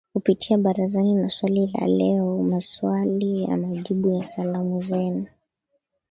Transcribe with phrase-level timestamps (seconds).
[0.13, 5.27] Kupitia ‘Barazani’ na ‘Swali la Leo’, 'Maswali na Majibu', na 'Salamu Zenu.'